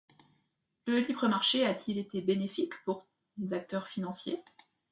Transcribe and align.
Ce 0.87 0.89
libre 0.93 1.27
marché 1.27 1.63
a-t-il 1.63 1.99
été 1.99 2.21
bénéfique 2.21 2.73
pour 2.85 3.05
les 3.37 3.53
acteurs 3.53 3.87
financiers? 3.87 4.43